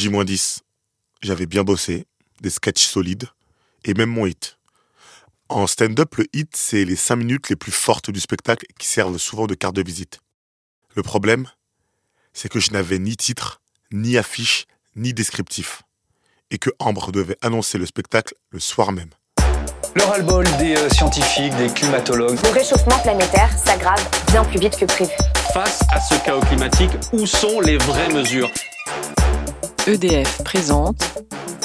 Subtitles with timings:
[0.00, 0.60] J-10.
[1.20, 2.06] J'avais bien bossé,
[2.40, 3.28] des sketchs solides,
[3.84, 4.56] et même mon hit.
[5.50, 9.18] En stand-up, le hit, c'est les 5 minutes les plus fortes du spectacle qui servent
[9.18, 10.20] souvent de carte de visite.
[10.94, 11.46] Le problème,
[12.32, 13.60] c'est que je n'avais ni titre,
[13.92, 14.64] ni affiche,
[14.96, 15.82] ni descriptif.
[16.50, 19.10] Et que Ambre devait annoncer le spectacle le soir même.
[19.94, 22.38] Le ras-le-bol des euh, scientifiques, des climatologues.
[22.42, 25.12] Le réchauffement planétaire s'aggrave bien plus vite que prévu.
[25.52, 28.50] Face à ce chaos climatique, où sont les vraies mesures?
[29.86, 31.00] EDF présente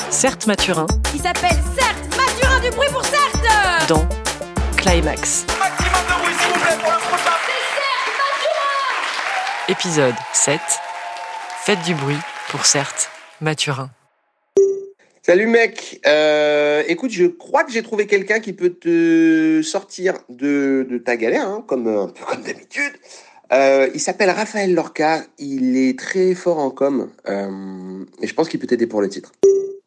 [0.10, 4.08] Certes Mathurin qui s'appelle Certes Mathurin du bruit pour Certes dans
[4.78, 5.46] Climax.
[5.60, 7.32] Maximum de bruit s'il vous plaît pour le prochain.
[9.68, 10.60] Épisode 7
[11.66, 12.18] Faites du bruit
[12.52, 13.10] pour Certes
[13.42, 13.90] Mathurin.
[15.22, 20.88] Salut mec, euh, écoute, je crois que j'ai trouvé quelqu'un qui peut te sortir de,
[20.90, 22.94] de ta galère, hein, comme un peu comme d'habitude.
[23.54, 28.50] Euh, il s'appelle Raphaël Lorca, il est très fort en com, euh, et je pense
[28.50, 29.32] qu'il peut t'aider pour le titre.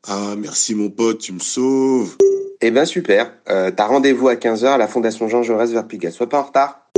[0.06, 2.16] Ah merci mon pote, tu me sauves.
[2.60, 6.12] Eh ben super, euh, t'as rendez-vous à 15h à la Fondation Jean Jaurès vers Pigalle,
[6.12, 6.88] sois pas en retard.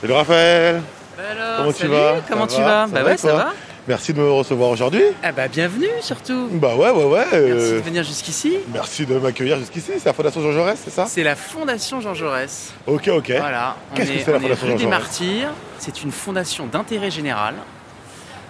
[0.00, 0.82] Salut Raphaël
[1.30, 2.20] alors, Comment salut, tu vas?
[2.28, 2.86] Comment Ça tu va?
[2.86, 3.52] Vas Bah ouais, ça va.
[3.88, 5.02] Merci de me recevoir aujourd'hui.
[5.24, 6.48] Ah bah bienvenue surtout.
[6.52, 7.26] Bah ouais, ouais, ouais.
[7.32, 8.58] Merci euh, de venir jusqu'ici.
[8.72, 9.92] Merci de m'accueillir jusqu'ici.
[9.98, 11.06] C'est la Fondation Jean Jaurès, c'est ça?
[11.06, 12.72] C'est la Fondation Jean Jaurès.
[12.86, 13.32] Ok, ok.
[13.38, 13.76] Voilà.
[13.96, 14.98] Qu'est-ce que est, c'est la Fondation rue Jean des Jaurès?
[15.00, 15.52] Martyrs.
[15.80, 17.56] C'est une fondation d'intérêt général,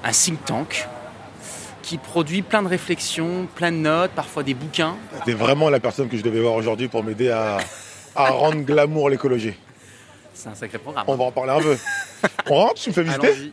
[0.05, 0.87] un think tank
[1.81, 4.97] qui produit plein de réflexions, plein de notes, parfois des bouquins.
[5.25, 7.57] T'es vraiment la personne que je devais voir aujourd'hui pour m'aider à,
[8.15, 9.55] à rendre glamour l'écologie.
[10.35, 11.05] C'est un sacré programme.
[11.07, 11.79] On va en parler un peu.
[12.51, 13.53] On rentre, tu me fais visiter?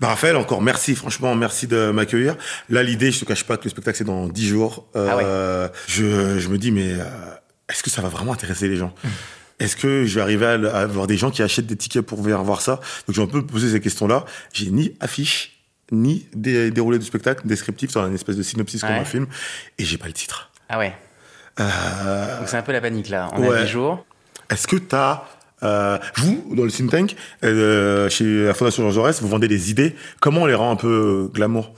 [0.00, 2.36] Bah Raphaël, encore merci, franchement, merci de m'accueillir.
[2.70, 4.86] Là, l'idée, je te cache pas que le spectacle c'est dans 10 jours.
[4.96, 7.04] Euh, je, je me dis, mais euh,
[7.68, 8.94] est-ce que ça va vraiment intéresser les gens?
[9.58, 12.22] Est-ce que je vais arriver à, à avoir des gens qui achètent des tickets pour
[12.22, 12.76] venir voir ça?
[13.06, 14.24] Donc, je vais un peu poser ces questions-là.
[14.54, 15.60] J'ai ni affiche,
[15.92, 18.96] ni dé- déroulé du spectacle, descriptif, c'est une espèce de synopsis comme Ouais.
[19.00, 19.26] un film,
[19.78, 20.50] et j'ai pas le titre.
[20.70, 20.94] Ah ouais.
[21.60, 23.28] Euh, Donc c'est un peu la panique là.
[23.34, 23.62] On a Ouais.
[23.64, 24.06] 10 jours.
[24.48, 25.24] Est-ce que tu as,
[25.62, 29.70] euh, vous, dans le think tank, euh, chez la Fondation Jean Jaurès, vous vendez des
[29.70, 31.72] idées Comment on les rend un peu glamour?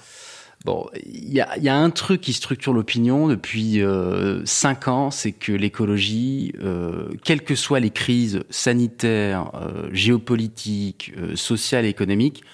[0.65, 5.11] Bon, il y a, y a un truc qui structure l'opinion depuis euh, cinq ans,
[5.11, 11.89] c'est que l'écologie, euh, quelles que soient les crises sanitaires, euh, géopolitiques, euh, sociales et
[11.89, 12.45] économiques,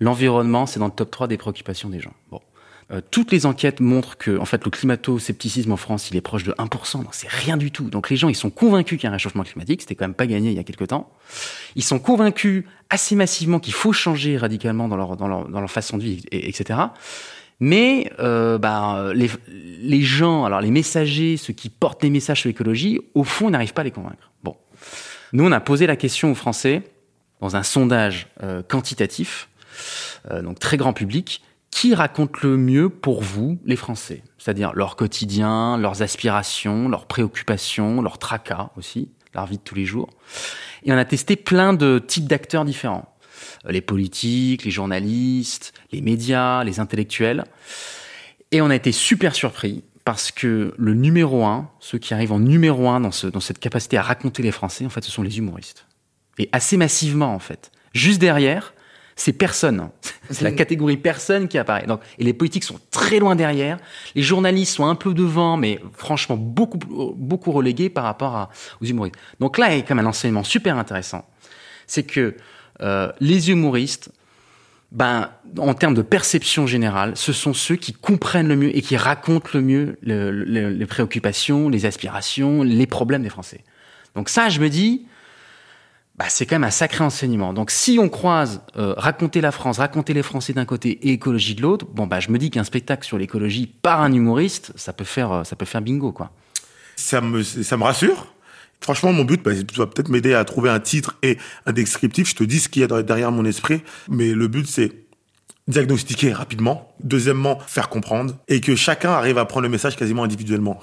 [0.00, 2.14] l'environnement, c'est dans le top 3 des préoccupations des gens.
[2.30, 2.40] Bon.
[2.90, 6.44] Euh, toutes les enquêtes montrent que, en fait, le climato-scepticisme en France, il est proche
[6.44, 7.90] de 1%, donc c'est rien du tout.
[7.90, 10.14] Donc les gens, ils sont convaincus qu'il y a un réchauffement climatique, c'était quand même
[10.14, 11.10] pas gagné il y a quelques temps.
[11.76, 15.70] Ils sont convaincus assez massivement qu'il faut changer radicalement dans leur, dans leur, dans leur
[15.70, 16.78] façon de vivre, et- etc.
[17.60, 22.48] Mais euh, bah, les, les gens, alors les messagers, ceux qui portent les messages sur
[22.48, 24.30] l'écologie, au fond, n'arrivent pas à les convaincre.
[24.44, 24.56] Bon,
[25.34, 26.82] nous, on a posé la question aux Français
[27.40, 29.48] dans un sondage euh, quantitatif,
[30.30, 34.22] euh, donc très grand public, qui raconte le mieux pour vous, les Français?
[34.38, 39.84] C'est-à-dire leur quotidien, leurs aspirations, leurs préoccupations, leurs tracas aussi, leur vie de tous les
[39.84, 40.08] jours.
[40.84, 43.14] Et on a testé plein de types d'acteurs différents.
[43.66, 47.44] Euh, Les politiques, les journalistes, les médias, les intellectuels.
[48.50, 52.38] Et on a été super surpris parce que le numéro un, ceux qui arrivent en
[52.38, 55.36] numéro un dans, dans cette capacité à raconter les Français, en fait, ce sont les
[55.36, 55.86] humoristes.
[56.38, 57.70] Et assez massivement, en fait.
[57.92, 58.72] Juste derrière,
[59.20, 59.90] c'est personne.
[60.30, 61.86] C'est la catégorie personne qui apparaît.
[61.86, 63.78] Donc, et les politiques sont très loin derrière.
[64.14, 66.78] Les journalistes sont un peu devant, mais franchement beaucoup,
[67.16, 69.16] beaucoup relégués par rapport à, aux humoristes.
[69.40, 71.24] Donc là, il y a quand même un enseignement super intéressant.
[71.88, 72.36] C'est que
[72.80, 74.10] euh, les humoristes,
[74.92, 78.96] ben, en termes de perception générale, ce sont ceux qui comprennent le mieux et qui
[78.96, 83.64] racontent le mieux le- le- les préoccupations, les aspirations, les problèmes des Français.
[84.14, 85.06] Donc ça, je me dis,
[86.18, 87.52] bah, c'est quand même un sacré enseignement.
[87.52, 91.54] Donc si on croise euh, raconter la France, raconter les Français d'un côté et écologie
[91.54, 94.92] de l'autre, bon bah je me dis qu'un spectacle sur l'écologie par un humoriste, ça
[94.92, 96.30] peut faire euh, ça peut faire bingo quoi.
[96.96, 98.26] ça me, ça me rassure.
[98.80, 102.28] Franchement, mon but, bah, tu vas peut-être m'aider à trouver un titre et un descriptif.
[102.28, 103.82] Je te dis ce qu'il y a derrière mon esprit.
[104.08, 104.92] Mais le but, c'est
[105.66, 106.94] diagnostiquer rapidement.
[107.02, 108.34] Deuxièmement, faire comprendre.
[108.46, 110.78] Et que chacun arrive à prendre le message quasiment individuellement.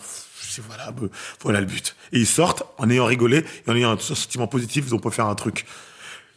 [0.62, 0.94] Voilà,
[1.42, 1.96] voilà le but.
[2.12, 5.28] Et ils sortent en ayant rigolé et en ayant un sentiment positif, on peut faire
[5.28, 5.66] un truc.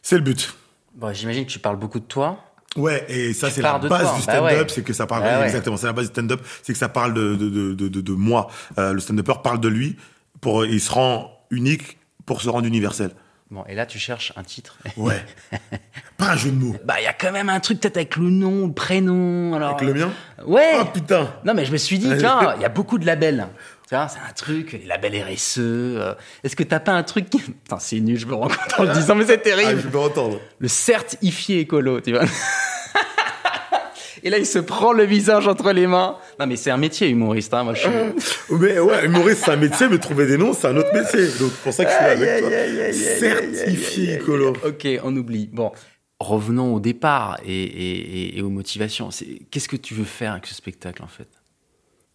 [0.03, 0.55] C'est le but.
[0.95, 2.45] Bon, j'imagine que tu parles beaucoup de toi.
[2.77, 3.89] Ouais, et ça c'est la base
[4.21, 6.73] du bah stand-up, c'est que ça parle Bah exactement, c'est la base du stand-up, c'est
[6.73, 8.49] que ça parle de de de de, de, de moi.
[8.79, 9.97] Euh, le stand-upper parle de lui
[10.41, 13.13] pour il se rend unique pour se rendre universel.
[13.51, 14.77] Bon, et là tu cherches un titre.
[14.97, 15.25] Ouais.
[16.19, 16.77] Pas un jeu de mots.
[16.85, 19.55] Bah il y a quand même un truc peut-être avec le nom, le prénom.
[19.55, 20.11] Alors Avec le mien
[20.45, 20.73] Ouais.
[20.81, 21.33] Oh putain.
[21.45, 23.49] Non mais je me suis dit, tiens, il y a beaucoup de labels.
[23.89, 25.55] Tu vois, c'est un truc, les labels RSE.
[25.61, 26.15] euh,
[26.45, 27.39] Est-ce que t'as pas un truc qui...
[27.41, 29.81] Putain, c'est nul, je me rends compte en le disant, mais c'est Ah, terrible.
[29.81, 30.41] je peux entendre.
[30.59, 32.25] Le certifié écolo, tu vois.
[34.25, 36.17] Et là, il se prend le visage entre les mains.
[36.39, 37.65] Non, mais c'est un métier humoriste, hein.
[37.65, 37.91] Moi, je suis...
[38.59, 41.27] Mais ouais, humoriste, c'est un métier, mais trouver des noms, c'est un autre métier.
[41.39, 42.51] Donc, c'est pour ça que je suis là avec toi.
[42.93, 44.53] Certifié écolo.
[44.65, 45.49] Ok, on oublie.
[45.53, 45.73] Bon,
[46.21, 49.09] revenons au départ et, et- et- et aux motivations.
[49.51, 51.29] Qu'est-ce que tu veux faire avec ce spectacle, en fait?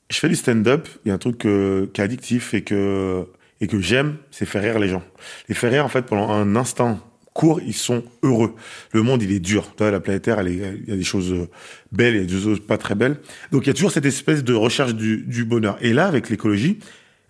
[0.10, 0.88] Je fais du stand-up.
[1.06, 3.26] Il y a un truc euh, qui est addictif et que,
[3.62, 5.04] et que j'aime, c'est faire rire les gens.
[5.50, 7.00] Les faire rire, en fait, pendant un instant
[7.34, 8.56] court, ils sont heureux.
[8.92, 9.74] Le monde, il est dur.
[9.80, 11.48] La planète Terre, elle est- il y a des choses euh,
[11.92, 13.18] belles, il y a des choses pas très belles.
[13.52, 15.78] Donc, il y a toujours cette espèce de recherche du, du bonheur.
[15.82, 16.80] Et là, avec l'écologie,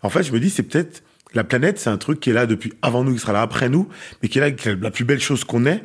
[0.01, 1.03] en fait, je me dis, c'est peut-être
[1.33, 3.69] la planète, c'est un truc qui est là depuis avant nous, qui sera là après
[3.69, 3.87] nous,
[4.21, 5.81] mais qui est là, qui est la plus belle chose qu'on ait.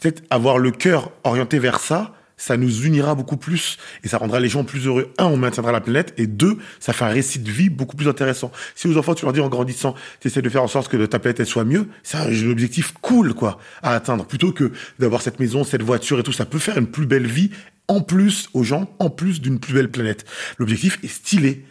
[0.00, 4.40] Peut-être avoir le cœur orienté vers ça, ça nous unira beaucoup plus et ça rendra
[4.40, 5.12] les gens plus heureux.
[5.18, 8.08] Un, on maintiendra la planète et deux, ça fait un récit de vie beaucoup plus
[8.08, 8.52] intéressant.
[8.74, 11.04] Si aux enfants, tu leur dis en grandissant, tu essaies de faire en sorte que
[11.06, 15.22] ta planète elle soit mieux, c'est un objectif cool quoi à atteindre plutôt que d'avoir
[15.22, 16.32] cette maison, cette voiture et tout.
[16.32, 17.50] Ça peut faire une plus belle vie
[17.88, 20.24] en plus aux gens, en plus d'une plus belle planète.
[20.58, 21.64] L'objectif est stylé.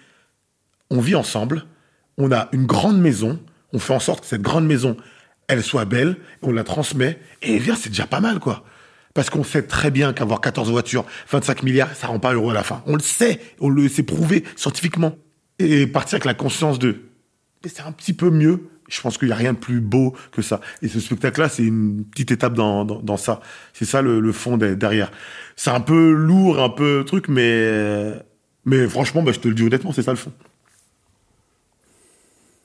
[0.89, 1.65] On vit ensemble,
[2.17, 3.39] on a une grande maison,
[3.73, 4.95] on fait en sorte que cette grande maison,
[5.47, 8.63] elle soit belle, on la transmet, et bien, c'est déjà pas mal, quoi.
[9.15, 12.53] Parce qu'on sait très bien qu'avoir 14 voitures, 25 milliards, ça rend pas heureux à
[12.53, 12.83] la fin.
[12.85, 15.15] On le sait, on le sait prouvé scientifiquement.
[15.57, 16.97] Et partir avec la conscience de,
[17.65, 18.67] c'est un petit peu mieux.
[18.89, 20.59] Je pense qu'il y a rien de plus beau que ça.
[20.81, 23.39] Et ce spectacle-là, c'est une petite étape dans, dans, ça.
[23.71, 25.12] C'est ça le, fond de- derrière.
[25.56, 28.12] C'est un peu lourd, un peu truc, mais,
[28.65, 30.33] mais franchement, bah, je te le dis honnêtement, c'est ça le fond.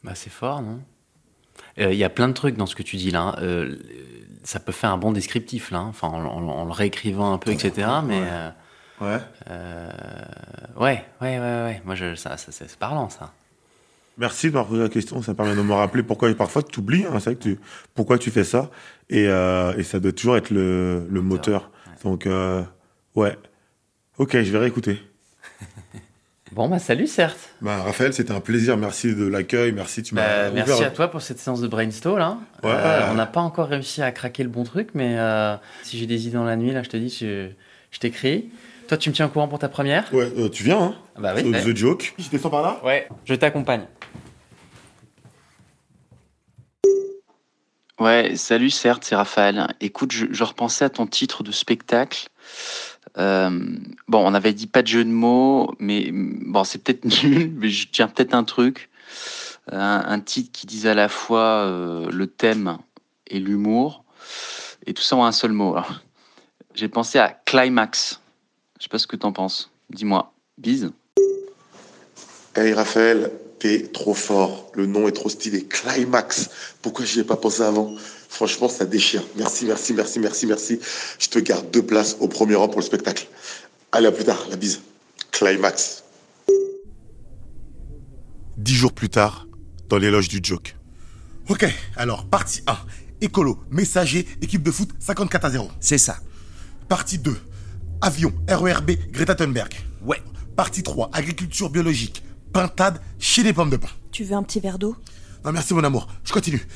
[0.02, 0.80] Bah, c'est fort, non?
[1.78, 3.20] Euh, Il y a plein de trucs dans ce que tu dis là.
[3.20, 3.34] hein.
[3.42, 3.76] Euh,
[4.42, 5.86] ça peut faire un bon descriptif là, hein.
[5.90, 7.88] enfin en, en- en le réécrivant un peu, etc.
[8.06, 8.20] Mais
[9.00, 9.18] Ouais.
[9.50, 9.90] euh,
[10.78, 11.82] ouais, ouais, ouais, ouais.
[11.84, 13.32] Moi, je, ça, ça, c'est parlant ça.
[14.18, 15.22] Merci de m'avoir posé la question.
[15.22, 17.58] Ça me permet de me rappeler pourquoi, parfois, tu oublies, hein, c'est vrai que tu,
[17.94, 18.70] pourquoi tu fais ça.
[19.08, 21.70] Et, euh, et ça doit toujours être le, le moteur.
[22.04, 22.62] Donc, euh,
[23.14, 23.38] ouais.
[24.18, 25.00] Ok, je vais réécouter.
[26.52, 27.50] Bon, bah salut, certes.
[27.60, 28.76] Bah, Raphaël, c'était un plaisir.
[28.76, 29.70] Merci de l'accueil.
[29.70, 32.18] Merci, tu m'as Bah, merci à toi pour cette séance de brainstorm.
[32.18, 32.38] Là.
[32.64, 32.70] Ouais.
[32.74, 35.54] Euh, on n'a pas encore réussi à craquer le bon truc, mais euh,
[35.84, 37.50] si j'ai des idées dans la nuit, là, je te dis, je,
[37.92, 38.50] je t'écris.
[38.88, 40.12] Toi, tu me tiens au courant pour ta première?
[40.12, 41.44] Ouais, euh, tu viens, hein Ah Bah oui.
[41.44, 41.62] The, ouais.
[41.72, 42.14] The Joke.
[42.18, 42.80] Je descends par là?
[42.84, 43.86] Ouais, je t'accompagne.
[48.00, 49.68] Ouais, salut, certes, c'est Raphaël.
[49.80, 52.28] Écoute, je, je repensais à ton titre de spectacle.
[53.18, 53.50] Euh,
[54.08, 57.68] bon, on avait dit pas de jeu de mots, mais bon, c'est peut-être nul, mais
[57.68, 58.88] je tiens peut-être un truc.
[59.72, 62.78] Un, titre qui dise à la fois euh, le thème
[63.28, 64.04] et l'humour,
[64.84, 65.76] et tout ça en un seul mot.
[66.74, 68.20] J'ai pensé à Climax.
[68.78, 69.70] Je sais pas ce que t'en penses.
[69.90, 70.32] Dis-moi.
[70.58, 70.90] Bise.
[72.56, 73.30] Hey Raphaël,
[73.60, 74.72] t'es trop fort.
[74.74, 75.64] Le nom est trop stylé.
[75.64, 76.50] Climax.
[76.82, 77.94] Pourquoi j'y ai pas pensé avant?
[78.28, 79.22] Franchement, ça déchire.
[79.36, 80.80] Merci, merci, merci, merci, merci.
[81.18, 83.28] Je te garde deux places au premier rang pour le spectacle.
[83.92, 84.44] Allez, à plus tard.
[84.50, 84.80] La bise.
[85.30, 86.02] Climax.
[88.56, 89.46] Dix jours plus tard,
[89.88, 90.76] dans l'éloge du joke.
[91.48, 91.66] Ok,
[91.96, 92.76] alors, partie 1.
[93.22, 95.70] Écolo, messager, équipe de foot 54 à 0.
[95.80, 96.18] C'est ça.
[96.88, 97.36] Partie 2.
[98.00, 99.74] Avion, RERB, Greta Thunberg.
[100.02, 100.22] Ouais.
[100.56, 101.10] Partie 3.
[101.12, 102.22] Agriculture biologique.
[102.52, 103.88] Pintade chez les pommes de pain.
[104.12, 104.96] Tu veux un petit verre d'eau?
[105.44, 106.08] Non, merci mon amour.
[106.24, 106.66] Je continue.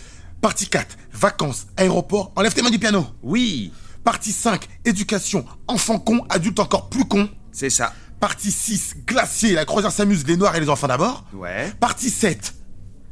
[0.41, 0.97] Partie 4.
[1.13, 3.07] Vacances, aéroport, enlève tes mains du piano.
[3.23, 3.73] Oui,
[4.05, 4.67] Partie 5.
[4.85, 7.29] Éducation, enfant con, adulte encore plus con.
[7.53, 7.93] c'est ça.
[8.21, 8.97] Partie 6.
[9.07, 11.25] Glacier, la croisière s'amuse, les noirs et les enfants d'abord.
[11.35, 11.73] Ouais.
[11.81, 12.55] Partie 7.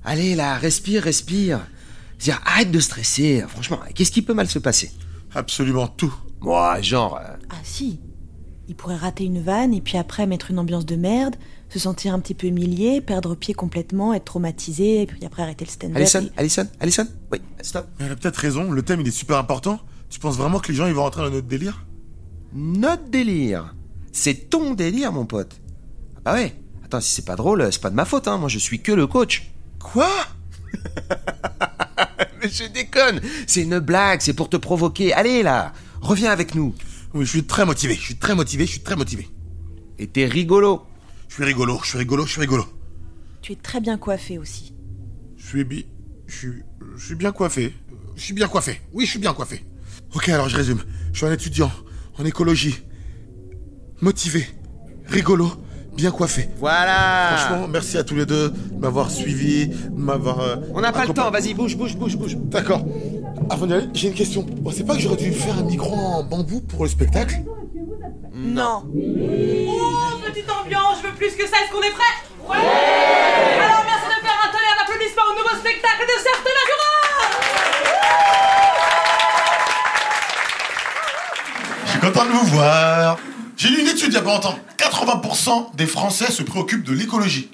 [0.05, 1.61] Allez là, respire, respire.
[2.19, 3.45] Dire, arrête de stresser.
[3.49, 4.91] Franchement, qu'est-ce qui peut mal se passer?
[5.35, 6.15] Absolument tout.
[6.41, 7.17] Moi, genre.
[7.19, 8.01] euh, Ah si.
[8.69, 11.37] Il pourrait rater une vanne et puis après mettre une ambiance de merde,
[11.73, 15.65] se sentir un petit peu humilié, perdre pied complètement, être traumatisé et puis après arrêter
[15.65, 15.97] le stand-up.
[15.97, 17.07] Alison, et- Alison, Alison?
[17.33, 17.87] Oui, stop.
[17.99, 19.81] Elle a peut-être raison, le thème il est super important.
[20.11, 21.87] Tu penses vraiment que les gens ils vont rentrer dans notre délire?
[22.53, 23.75] Notre délire?
[24.13, 25.57] C'est ton délire, mon pote.
[26.17, 26.55] Ah bah ouais.
[26.85, 28.37] Attends, si c'est pas drôle, c'est pas de ma faute, hein.
[28.37, 29.51] Moi, je suis que le coach.
[29.81, 30.11] Quoi?
[32.43, 33.21] Mais je déconne.
[33.47, 35.13] C'est une blague, c'est pour te provoquer.
[35.15, 36.75] Allez là, reviens avec nous.
[37.15, 39.29] Oui, je suis très motivé, je suis très motivé, je suis très motivé.
[39.99, 40.83] Et t'es rigolo.
[41.33, 42.67] Je suis rigolo, je suis rigolo, je suis rigolo.
[43.41, 44.75] Tu es très bien coiffé aussi.
[45.39, 45.87] Je suis bi...
[46.27, 46.53] Je suis...
[46.95, 47.73] Je suis bien coiffé.
[48.17, 48.83] Je suis bien coiffé.
[48.93, 49.65] Oui, je suis bien coiffé.
[50.15, 50.83] Ok, alors je résume.
[51.11, 51.71] Je suis un étudiant
[52.19, 52.83] en écologie.
[54.03, 54.47] Motivé.
[55.07, 55.51] Rigolo.
[55.97, 56.51] Bien coiffé.
[56.59, 57.39] Voilà.
[57.39, 60.41] Franchement, merci à tous les deux de m'avoir suivi, de m'avoir...
[60.41, 61.15] euh, On n'a pas le accompagné.
[61.15, 62.37] temps, vas-y, bouge, bouge, bouge, bouge.
[62.37, 62.85] D'accord.
[63.49, 64.43] Avant d'y aller, j'ai une question.
[64.43, 67.43] Bon, c'est pas que j'aurais dû faire un micro en bambou pour le spectacle?
[68.35, 68.85] Non
[71.23, 72.03] plus que ça, est-ce qu'on est prêts
[72.49, 76.91] ouais Alors merci de faire un tonnerre d'applaudissements au nouveau spectacle de Certain Natura
[81.85, 83.19] Je suis content de vous voir.
[83.57, 84.59] J'ai lu une étude il y a pas longtemps.
[84.79, 87.53] 80% des Français se préoccupent de l'écologie.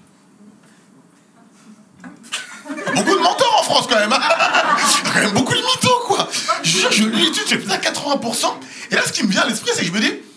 [2.95, 4.15] Beaucoup de menteurs en France quand même.
[4.15, 4.21] Hein.
[5.13, 6.27] quand même beaucoup de mythos quoi.
[6.63, 8.47] Je jure, lis l'étude, j'ai putain 80%.
[8.93, 10.28] Et là ce qui me vient à l'esprit c'est que je me dis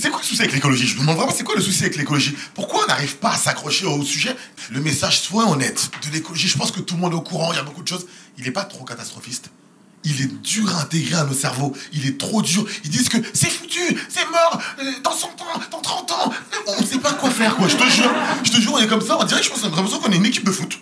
[0.00, 0.86] c'est quoi le souci avec l'écologie?
[0.86, 2.36] Je me demande vraiment c'est quoi le souci avec l'écologie?
[2.54, 4.34] Pourquoi on n'arrive pas à s'accrocher au sujet?
[4.70, 7.52] Le message soit honnête de l'écologie, je pense que tout le monde est au courant,
[7.52, 8.06] il y a beaucoup de choses.
[8.36, 9.50] Il n'est pas trop catastrophiste.
[10.04, 11.74] Il est dur à intégrer à nos cerveaux.
[11.92, 12.64] Il est trop dur.
[12.84, 16.32] Ils disent que c'est foutu, c'est mort, euh, dans 100 ans, dans 30 ans.
[16.66, 17.66] On ne sait pas quoi faire, quoi.
[17.68, 18.10] Je te jure.
[18.44, 19.18] Je te jure, on est comme ça.
[19.18, 20.78] On dirait que je pense l'impression qu'on est une équipe de foot.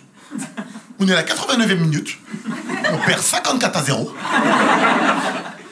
[0.99, 2.17] On est à la 89e minute.
[2.91, 4.13] On perd 54 à 0.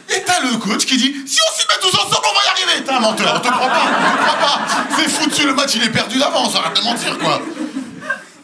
[0.09, 2.49] Et t'as le coach qui dit Si on s'y met tous ensemble, on va y
[2.49, 2.64] arriver.
[2.83, 4.59] T'es un menteur, on te croit pas, on te croit pas.
[4.97, 7.41] C'est foutu, le match il est perdu d'avance, arrête de mentir quoi.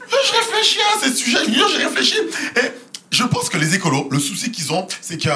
[0.09, 2.15] Je réfléchis à ces sujets, je j'ai réfléchi.
[2.57, 2.71] Et
[3.11, 5.29] je pense que les écolos, le souci qu'ils ont, c'est que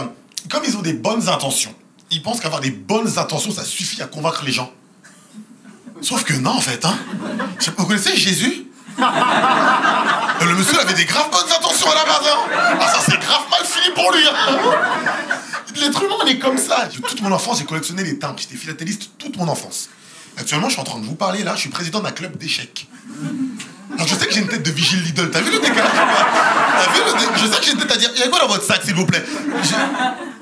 [0.50, 1.74] comme ils ont des bonnes intentions,
[2.12, 4.72] ils pensent qu'avoir des bonnes intentions, ça suffit à convaincre les gens.
[6.02, 6.98] Sauf que non, en fait, hein.
[7.78, 8.68] Vous connaissez Jésus?
[8.98, 12.40] Le monsieur avait des graves bonnes intentions à la base, hein.
[12.80, 14.60] Ah, ça, c'est grave mal fini pour lui, hein.
[15.75, 16.88] L'être humain, on est comme ça.
[17.08, 18.38] Toute mon enfance, j'ai collectionné les timbres.
[18.39, 19.89] J'étais philatéliste toute mon enfance.
[20.38, 22.88] Actuellement, je suis en train de vous parler, là, je suis président d'un club d'échecs.
[23.94, 25.29] Alors, je sais que j'ai une tête de vigile Lidl.
[25.32, 27.98] T'as vu le décalage T'as vu le dé- Je sais que j'ai une tête à
[27.98, 29.24] dire Il y a quoi dans votre sac, s'il vous plaît?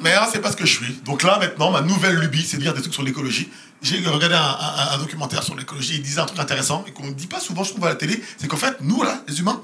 [0.02, 0.94] Mais là, c'est pas ce que je suis.
[1.06, 3.50] Donc là, maintenant, ma nouvelle lubie, c'est de lire des trucs sur l'écologie.
[3.82, 5.96] J'ai regardé un- un documentaire sur l'écologie.
[5.96, 7.96] Il disait un truc intéressant et qu'on ne dit pas souvent, je trouve, à la
[7.96, 8.22] télé.
[8.38, 9.62] C'est qu'en fait, nous, là, les humains,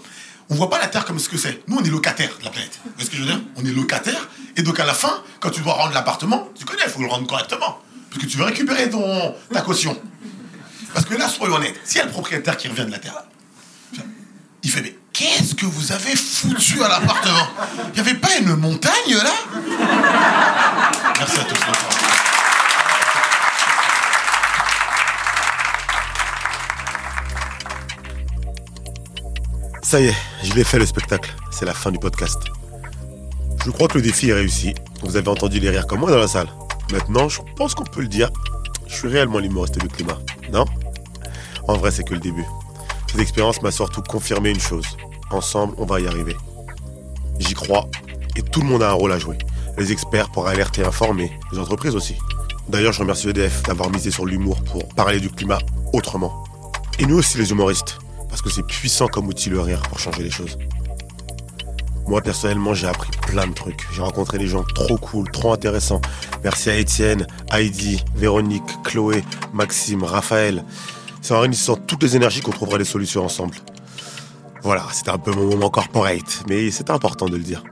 [0.50, 1.64] on voit pas la Terre comme ce que c'est.
[1.68, 2.80] Nous, on est locataires de la planète.
[2.84, 3.40] Vous voyez ce que je veux dire?
[3.56, 4.28] On est locataires.
[4.58, 7.08] Et donc, à la fin, quand tu dois rendre l'appartement, tu connais, il faut le
[7.08, 7.80] rendre correctement.
[8.10, 8.90] Parce que tu veux récupérer
[9.54, 9.96] ta caution.
[10.94, 13.24] Parce que là, soyons honnêtes, s'il y a le propriétaire qui revient de la Terre,
[14.64, 17.48] il fait, mais qu'est-ce que vous avez foutu à l'appartement?
[17.90, 19.34] Il n'y avait pas une montagne là?
[21.20, 22.09] Merci à tous.
[29.90, 31.36] Ça y est, je l'ai fait le spectacle.
[31.50, 32.38] C'est la fin du podcast.
[33.66, 34.76] Je crois que le défi est réussi.
[35.02, 36.48] Vous avez entendu les rires comme moi dans la salle.
[36.92, 38.30] Maintenant, je pense qu'on peut le dire.
[38.86, 40.20] Je suis réellement l'humoriste du climat.
[40.54, 40.66] Non?
[41.68, 42.46] En vrai, c'est que le début.
[43.10, 44.86] Cette expérience m'a surtout confirmé une chose.
[45.32, 46.38] Ensemble, on va y arriver.
[47.40, 47.88] J'y crois.
[48.36, 49.40] Et tout le monde a un rôle à jouer.
[49.80, 51.32] Les experts pour alerter et informer.
[51.52, 52.16] Les entreprises aussi.
[52.68, 55.58] D'ailleurs, je remercie EDF d'avoir misé sur l'humour pour parler du climat
[55.94, 56.44] autrement.
[57.00, 57.98] Et nous aussi, les humoristes.
[58.30, 60.58] Parce que c'est puissant comme outil le rire pour changer les choses.
[62.08, 63.86] Moi, personnellement, j'ai appris plein de trucs.
[63.94, 66.02] J'ai rencontré des gens trop cool, trop intéressants.
[66.44, 70.66] Merci à Étienne, Heidi, Véronique, Chloé, Maxime, Raphaël.
[71.22, 73.56] C'est en réunissant toutes les énergies qu'on trouvera des solutions ensemble.
[74.64, 77.64] Voilà, c'était un peu mon moment corporate, mais c'est important de le dire.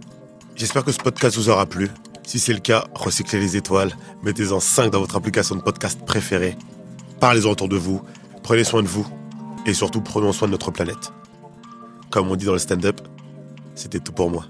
[0.56, 1.90] J'espère que ce podcast vous aura plu.
[2.24, 6.56] Si c'est le cas, recyclez les étoiles, mettez-en 5 dans votre application de podcast préférée.
[7.20, 8.02] Parlez-en autour de vous,
[8.44, 9.08] prenez soin de vous,
[9.68, 11.12] et surtout prenons soin de notre planète.
[12.10, 13.02] Comme on dit dans le stand-up,
[13.76, 14.46] c'était tout pour moi.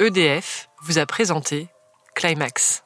[0.00, 1.68] EDF vous a présenté
[2.14, 2.84] Climax.